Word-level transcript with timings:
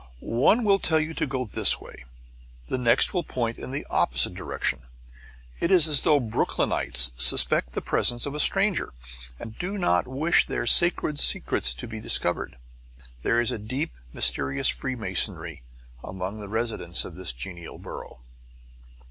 One 0.23 0.63
will 0.63 0.79
tell 0.79 0.99
you 0.99 1.13
to 1.13 1.27
go 1.27 1.45
this 1.45 1.79
way; 1.79 2.05
the 2.69 2.79
next 2.79 3.13
will 3.13 3.21
point 3.23 3.59
in 3.59 3.69
the 3.69 3.85
opposite 3.91 4.33
direction. 4.33 4.79
It 5.59 5.69
is 5.69 5.87
as 5.87 6.01
though 6.01 6.19
Brooklynites 6.19 7.11
suspect 7.21 7.73
the 7.73 7.83
presence 7.83 8.25
of 8.25 8.33
a 8.33 8.39
stranger, 8.39 8.93
and 9.39 9.59
do 9.59 9.77
not 9.77 10.07
wish 10.07 10.47
their 10.47 10.65
sacred 10.65 11.19
secrets 11.19 11.75
to 11.75 11.87
be 11.87 11.99
discovered. 12.01 12.57
There 13.21 13.39
is 13.39 13.51
a 13.51 13.59
deep, 13.59 13.91
mysterious 14.11 14.69
freemasonry 14.69 15.61
among 16.03 16.39
the 16.39 16.49
residents 16.49 17.05
of 17.05 17.13
this 17.15 17.31
genial 17.31 17.77
borough. 17.77 18.21